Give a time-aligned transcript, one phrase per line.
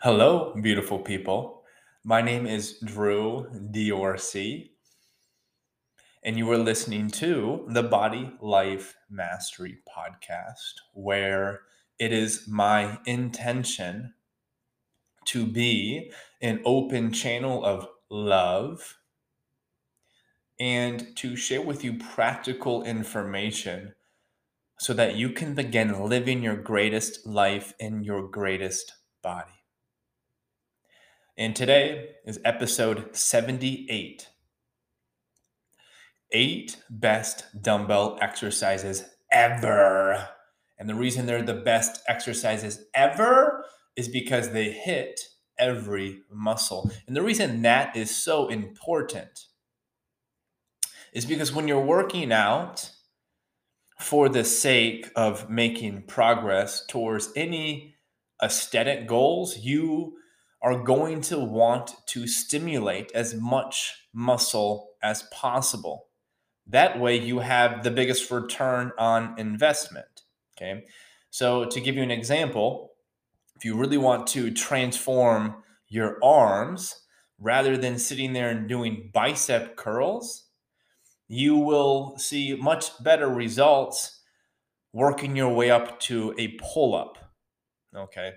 [0.00, 1.64] Hello, beautiful people.
[2.04, 4.70] My name is Drew DRC,
[6.22, 11.62] and you are listening to the Body Life Mastery Podcast, where
[11.98, 14.14] it is my intention
[15.24, 18.98] to be an open channel of love
[20.60, 23.96] and to share with you practical information
[24.78, 28.92] so that you can begin living your greatest life in your greatest
[29.24, 29.57] body.
[31.38, 34.28] And today is episode 78
[36.32, 40.30] Eight best dumbbell exercises ever.
[40.80, 45.20] And the reason they're the best exercises ever is because they hit
[45.60, 46.90] every muscle.
[47.06, 49.44] And the reason that is so important
[51.12, 52.90] is because when you're working out
[54.00, 57.94] for the sake of making progress towards any
[58.42, 60.16] aesthetic goals, you
[60.60, 66.06] are going to want to stimulate as much muscle as possible.
[66.66, 70.22] That way, you have the biggest return on investment.
[70.56, 70.84] Okay.
[71.30, 72.92] So, to give you an example,
[73.56, 77.02] if you really want to transform your arms
[77.38, 80.46] rather than sitting there and doing bicep curls,
[81.28, 84.20] you will see much better results
[84.92, 87.18] working your way up to a pull up.
[87.94, 88.32] Okay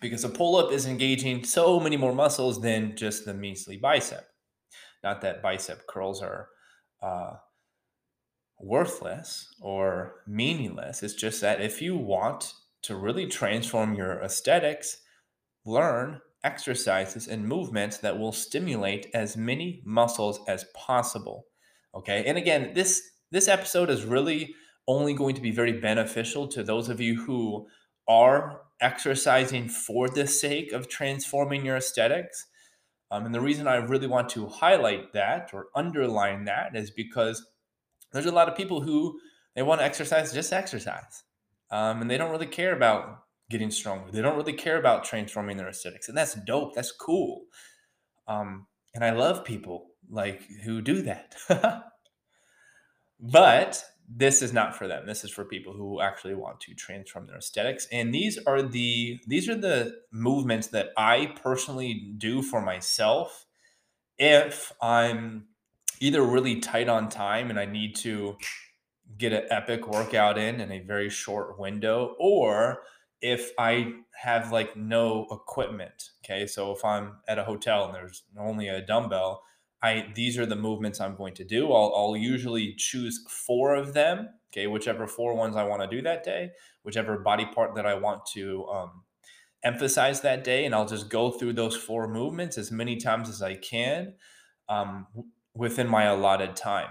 [0.00, 4.26] because a pull up is engaging so many more muscles than just the measly bicep.
[5.02, 6.48] Not that bicep curls are
[7.02, 7.34] uh,
[8.60, 11.02] worthless or meaningless.
[11.02, 14.98] It's just that if you want to really transform your aesthetics,
[15.64, 21.46] learn exercises and movements that will stimulate as many muscles as possible.
[21.94, 22.24] Okay.
[22.26, 24.54] And again, this this episode is really
[24.86, 27.66] only going to be very beneficial to those of you who
[28.08, 32.46] are exercising for the sake of transforming your aesthetics.
[33.10, 37.44] Um, and the reason I really want to highlight that or underline that is because
[38.12, 39.18] there's a lot of people who
[39.54, 41.24] they want to exercise just exercise.
[41.70, 44.10] Um, and they don't really care about getting stronger.
[44.10, 46.08] They don't really care about transforming their aesthetics.
[46.08, 46.74] And that's dope.
[46.74, 47.44] That's cool.
[48.26, 51.34] Um, and I love people like who do that.
[53.20, 55.06] but this is not for them.
[55.06, 57.86] This is for people who actually want to transform their aesthetics.
[57.92, 63.46] And these are the these are the movements that I personally do for myself
[64.16, 65.48] if I'm
[66.00, 68.36] either really tight on time and I need to
[69.16, 72.82] get an epic workout in in a very short window or
[73.20, 73.92] if I
[74.22, 76.10] have like no equipment.
[76.24, 76.46] Okay.
[76.46, 79.42] So if I'm at a hotel and there's only a dumbbell,
[79.82, 81.72] I these are the movements I'm going to do.
[81.72, 84.28] I'll, I'll usually choose four of them.
[84.52, 86.50] Okay, whichever four ones I want to do that day,
[86.82, 88.90] whichever body part that I want to um,
[89.62, 93.42] emphasize that day, and I'll just go through those four movements as many times as
[93.42, 94.14] I can
[94.68, 95.06] um,
[95.54, 96.90] within my allotted time.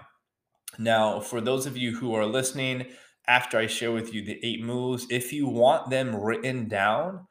[0.77, 2.85] Now, for those of you who are listening,
[3.27, 7.27] after I share with you the eight moves, if you want them written down,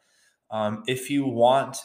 [0.51, 1.79] um, if you want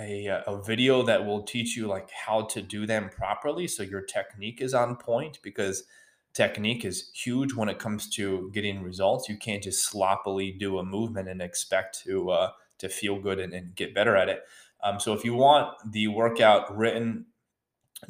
[0.00, 4.00] a, a video that will teach you like how to do them properly so your
[4.00, 5.84] technique is on point because
[6.32, 9.28] technique is huge when it comes to getting results.
[9.28, 13.52] You can't just sloppily do a movement and expect to uh, to feel good and,
[13.52, 14.42] and get better at it.
[14.82, 17.26] Um, so if you want the workout written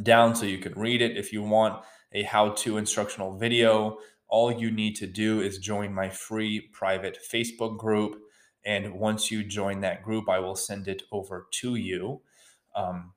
[0.03, 4.71] down so you can read it if you want a how-to instructional video all you
[4.71, 8.17] need to do is join my free private facebook group
[8.65, 12.21] and once you join that group, I will send it over to you.
[12.76, 13.12] Um,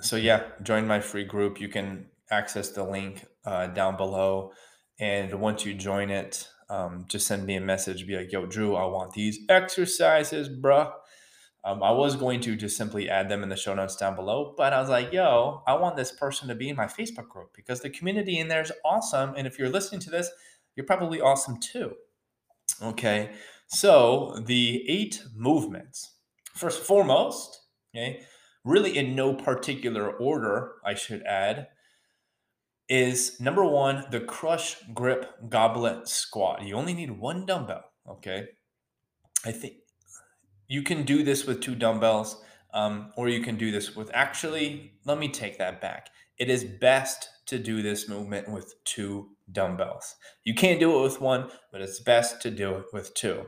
[0.00, 1.60] so, yeah, join my free group.
[1.60, 4.52] You can access the link uh, down below.
[4.98, 8.06] And once you join it, um, just send me a message.
[8.06, 10.92] Be like, yo, Drew, I want these exercises, bruh.
[11.64, 14.52] Um, I was going to just simply add them in the show notes down below,
[14.56, 17.50] but I was like, yo, I want this person to be in my Facebook group
[17.54, 19.34] because the community in there is awesome.
[19.36, 20.28] And if you're listening to this,
[20.74, 21.92] you're probably awesome too.
[22.82, 23.30] Okay.
[23.72, 26.16] So the eight movements,
[26.54, 27.62] first and foremost,
[27.96, 28.20] okay,
[28.64, 31.68] really in no particular order, I should add,
[32.90, 36.62] is number one, the crush grip goblet squat.
[36.62, 38.48] You only need one dumbbell, okay?
[39.46, 39.76] I think
[40.68, 42.44] you can do this with two dumbbells,
[42.74, 46.10] um, or you can do this with actually, let me take that back.
[46.36, 50.16] It is best to do this movement with two dumbbells.
[50.44, 53.46] You can't do it with one, but it's best to do it with two.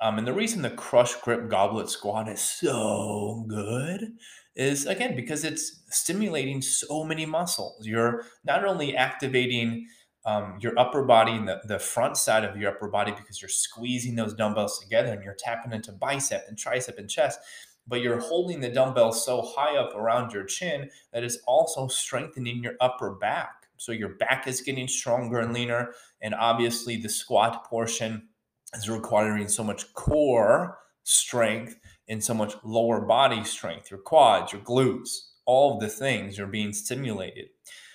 [0.00, 4.12] Um, and the reason the crush grip goblet squat is so good
[4.54, 7.86] is again because it's stimulating so many muscles.
[7.86, 9.86] You're not only activating
[10.24, 13.48] um, your upper body and the, the front side of your upper body because you're
[13.48, 17.40] squeezing those dumbbells together and you're tapping into bicep and tricep and chest
[17.88, 22.62] but you're holding the dumbbell so high up around your chin that it's also strengthening
[22.62, 23.67] your upper back.
[23.78, 25.92] So your back is getting stronger and leaner.
[26.20, 28.28] And obviously, the squat portion
[28.74, 31.78] is requiring so much core strength
[32.08, 36.46] and so much lower body strength, your quads, your glutes, all of the things are
[36.46, 37.46] being stimulated.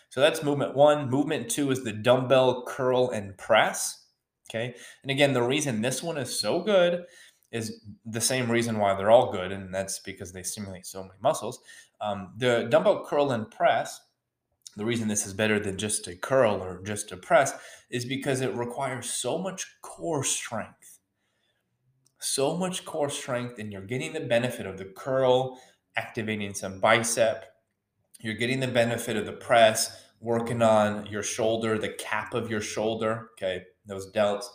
[0.09, 1.09] So that's movement one.
[1.09, 4.05] Movement two is the dumbbell curl and press.
[4.49, 4.75] Okay.
[5.01, 7.05] And again, the reason this one is so good
[7.51, 11.13] is the same reason why they're all good, and that's because they stimulate so many
[11.21, 11.59] muscles.
[12.01, 14.01] Um, the dumbbell curl and press,
[14.75, 17.53] the reason this is better than just a curl or just a press
[17.89, 20.99] is because it requires so much core strength.
[22.19, 25.59] So much core strength, and you're getting the benefit of the curl,
[25.95, 27.45] activating some bicep.
[28.19, 32.61] You're getting the benefit of the press, working on your shoulder, the cap of your
[32.61, 34.45] shoulder, okay, those delts.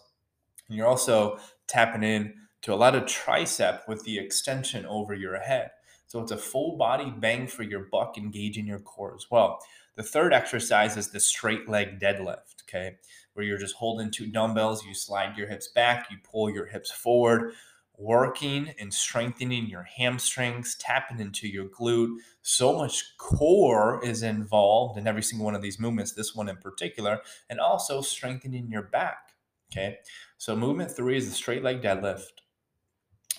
[0.69, 5.39] And you're also tapping in to a lot of tricep with the extension over your
[5.39, 5.71] head.
[6.09, 9.61] So it's a full body bang for your buck, engaging your core as well.
[9.95, 12.97] The third exercise is the straight leg deadlift, okay,
[13.35, 16.91] where you're just holding two dumbbells, you slide your hips back, you pull your hips
[16.91, 17.53] forward,
[17.99, 22.17] working and strengthening your hamstrings, tapping into your glute.
[22.43, 26.57] So much core is involved in every single one of these movements, this one in
[26.57, 27.21] particular,
[27.51, 29.35] and also strengthening your back,
[29.71, 29.99] okay.
[30.39, 32.41] So movement three is the straight leg deadlift.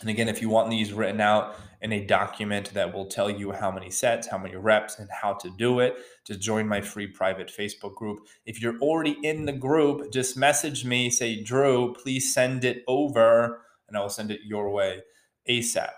[0.01, 3.51] And again, if you want these written out in a document that will tell you
[3.51, 7.07] how many sets, how many reps, and how to do it, just join my free
[7.07, 8.19] private Facebook group.
[8.46, 13.62] If you're already in the group, just message me, say, Drew, please send it over,
[13.88, 15.01] and I will send it your way
[15.50, 15.92] ASAP.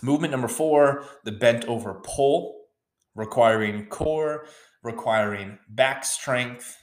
[0.00, 2.66] Movement number four, the bent over pull,
[3.14, 4.46] requiring core,
[4.82, 6.76] requiring back strength.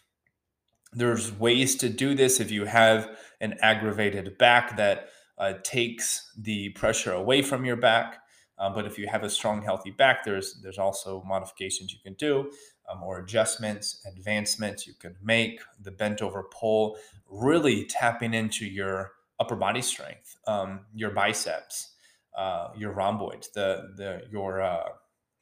[0.94, 3.10] There's ways to do this if you have
[3.42, 8.20] an aggravated back that uh, takes the pressure away from your back.
[8.58, 12.14] Um, but if you have a strong, healthy back, there's there's also modifications you can
[12.16, 12.52] do,
[12.90, 15.62] um, or adjustments, advancements you can make.
[15.82, 16.98] The bent over pull,
[17.30, 21.94] really tapping into your upper body strength, um, your biceps,
[22.38, 24.90] uh, your rhomboids, the the your uh,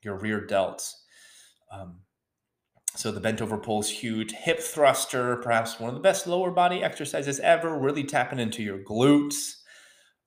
[0.03, 0.93] your rear delts.
[1.71, 2.01] Um,
[2.95, 4.31] so the bent over pull is huge.
[4.31, 7.77] Hip thruster, perhaps one of the best lower body exercises ever.
[7.77, 9.56] Really tapping into your glutes.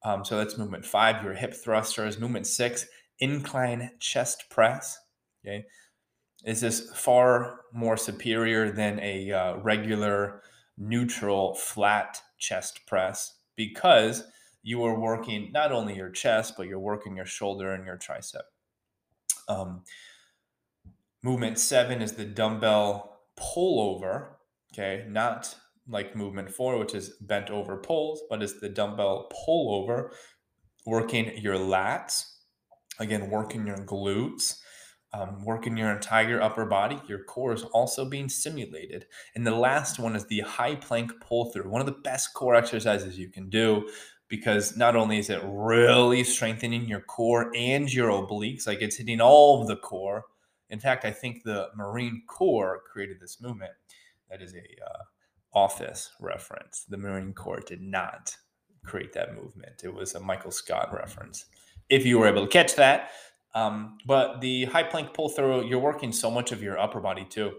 [0.04, 2.18] Um, so that's movement five, your hip thrusters.
[2.18, 2.86] Movement six,
[3.18, 4.98] incline chest press.
[5.44, 5.64] Okay.
[6.44, 10.42] Is this far more superior than a uh, regular
[10.78, 14.24] neutral flat chest press because
[14.62, 18.42] you are working not only your chest, but you're working your shoulder and your tricep.
[19.48, 19.82] Um,
[21.22, 24.28] movement seven is the dumbbell pullover.
[24.72, 25.04] Okay.
[25.08, 25.54] Not
[25.90, 30.12] like movement four, which is bent over pulls, but it's the dumbbell pull over,
[30.86, 32.24] working your lats,
[32.98, 34.60] again, working your glutes,
[35.12, 37.00] um, working your entire upper body.
[37.08, 39.06] Your core is also being stimulated.
[39.34, 42.54] And the last one is the high plank pull through, one of the best core
[42.54, 43.88] exercises you can do
[44.28, 49.20] because not only is it really strengthening your core and your obliques, like it's hitting
[49.20, 50.24] all of the core.
[50.70, 53.72] In fact, I think the Marine Corps created this movement.
[54.30, 55.02] That is a uh,
[55.52, 56.84] Office reference.
[56.88, 58.36] The Marine Corps did not
[58.84, 59.82] create that movement.
[59.84, 61.46] It was a Michael Scott reference.
[61.88, 63.10] If you were able to catch that.
[63.54, 67.24] Um, but the high plank pull through, you're working so much of your upper body
[67.24, 67.52] too.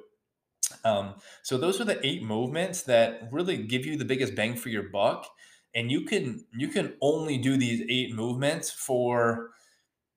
[0.85, 4.69] Um, so those are the eight movements that really give you the biggest bang for
[4.69, 5.27] your buck.
[5.75, 9.51] And you can you can only do these eight movements for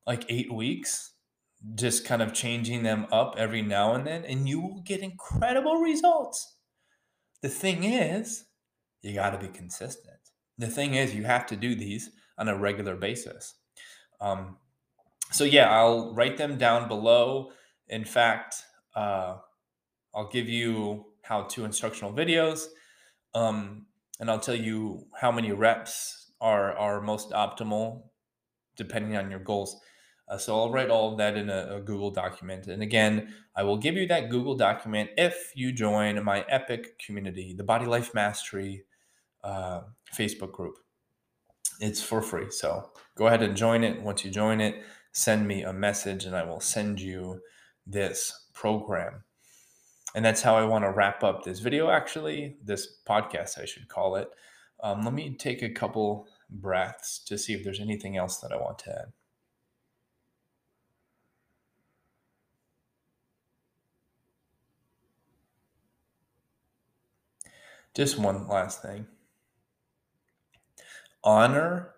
[0.06, 1.12] like eight weeks,
[1.74, 5.76] just kind of changing them up every now and then, and you will get incredible
[5.76, 6.53] results.
[7.44, 8.46] The thing is,
[9.02, 10.16] you got to be consistent.
[10.56, 12.08] The thing is, you have to do these
[12.38, 13.56] on a regular basis.
[14.18, 14.56] Um,
[15.30, 17.50] so, yeah, I'll write them down below.
[17.86, 18.62] In fact,
[18.96, 19.36] uh,
[20.14, 22.64] I'll give you how to instructional videos,
[23.34, 28.04] um, and I'll tell you how many reps are, are most optimal
[28.74, 29.78] depending on your goals.
[30.26, 32.66] Uh, so I'll write all of that in a, a, Google document.
[32.66, 37.54] And again, I will give you that Google document if you join my Epic community,
[37.54, 38.84] the Body Life Mastery
[39.42, 39.82] uh,
[40.16, 40.78] Facebook group.
[41.80, 42.50] It's for free.
[42.50, 44.00] So go ahead and join it.
[44.00, 47.40] Once you join it, send me a message and I will send you
[47.86, 49.24] this program.
[50.14, 53.88] And that's how I want to wrap up this video, actually, this podcast, I should
[53.88, 54.28] call it.
[54.82, 58.56] Um, let me take a couple breaths to see if there's anything else that I
[58.56, 59.12] want to add.
[67.94, 69.06] Just one last thing.
[71.22, 71.94] Honor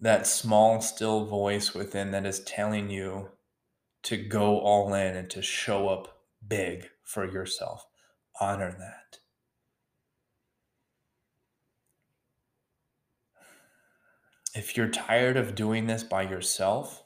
[0.00, 3.28] that small, still voice within that is telling you
[4.02, 7.86] to go all in and to show up big for yourself.
[8.40, 9.18] Honor that.
[14.54, 17.02] If you're tired of doing this by yourself,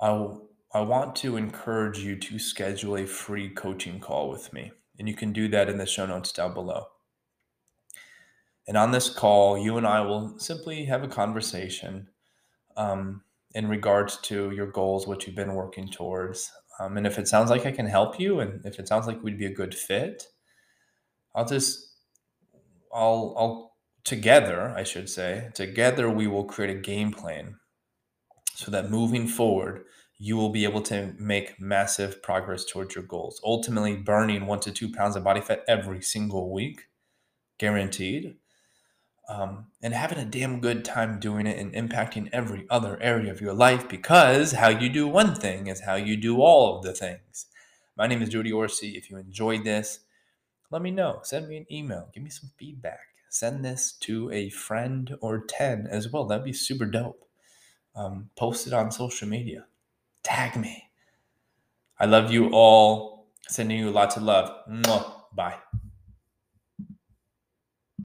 [0.00, 0.28] I,
[0.72, 4.70] I want to encourage you to schedule a free coaching call with me.
[4.98, 6.86] And you can do that in the show notes down below.
[8.66, 12.08] And on this call, you and I will simply have a conversation
[12.76, 13.22] um,
[13.54, 16.52] in regards to your goals, what you've been working towards.
[16.78, 19.22] Um, and if it sounds like I can help you, and if it sounds like
[19.22, 20.24] we'd be a good fit,
[21.34, 21.94] I'll just,
[22.92, 27.56] I'll, I'll, together, I should say, together we will create a game plan
[28.54, 29.84] so that moving forward,
[30.18, 33.40] you will be able to make massive progress towards your goals.
[33.44, 36.88] Ultimately, burning one to two pounds of body fat every single week,
[37.58, 38.36] guaranteed
[39.28, 43.40] um, and having a damn good time doing it and impacting every other area of
[43.40, 46.94] your life because how you do one thing is how you do all of the
[46.94, 47.46] things.
[47.96, 48.96] My name is Jody Orsi.
[48.96, 50.00] If you enjoyed this,
[50.70, 51.20] let me know.
[51.24, 52.08] Send me an email.
[52.14, 53.00] Give me some feedback.
[53.28, 56.24] Send this to a friend or 10 as well.
[56.24, 57.26] That'd be super dope.
[57.94, 59.66] Um, post it on social media.
[60.22, 60.84] Tag me.
[61.98, 63.28] I love you all.
[63.48, 64.50] Sending you lots of love.
[65.34, 65.56] Bye.